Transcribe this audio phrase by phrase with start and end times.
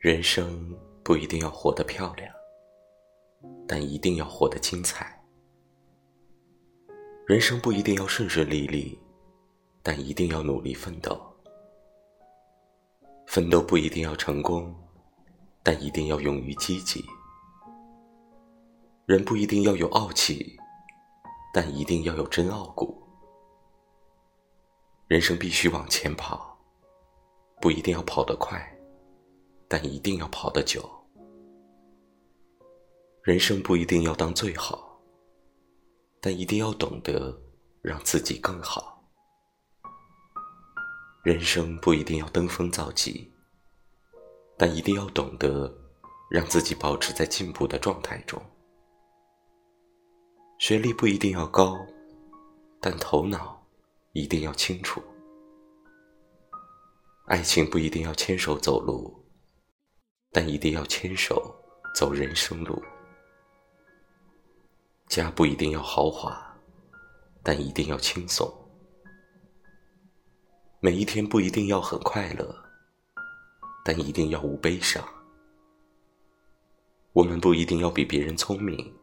[0.00, 2.34] 人生不一定要活得漂亮，
[3.68, 5.22] 但一定要活得精彩。
[7.26, 8.98] 人生不一定要顺顺利利，
[9.82, 11.20] 但一定要努力奋斗。
[13.26, 14.74] 奋斗不一定要成功，
[15.62, 17.04] 但一定要勇于积极。
[19.04, 20.58] 人不一定要有傲气，
[21.52, 23.02] 但一定要有真傲骨。
[25.08, 26.58] 人生必须往前跑，
[27.60, 28.58] 不一定要跑得快，
[29.70, 30.90] 但一定要跑得久。
[33.22, 35.00] 人生不一定要当最好，
[36.20, 37.40] 但一定要懂得
[37.80, 39.00] 让自己更好。
[41.22, 43.32] 人生不一定要登峰造极，
[44.58, 45.72] 但一定要懂得
[46.28, 48.42] 让自己保持在进步的状态中。
[50.58, 51.78] 学历不一定要高，
[52.80, 53.58] 但头脑。
[54.12, 55.00] 一定要清楚，
[57.26, 59.19] 爱情不一定要牵手走路，
[60.32, 61.54] 但一定要牵手
[61.94, 62.82] 走人生路。
[65.06, 66.56] 家不一定要豪华，
[67.42, 68.48] 但一定要轻松。
[70.78, 72.56] 每一天不一定要很快乐，
[73.84, 75.06] 但一定要无悲伤。
[77.12, 78.96] 我们不一定要比别人聪明，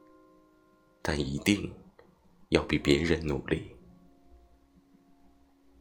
[1.03, 1.71] 但一定
[2.49, 3.76] 要比别人努力。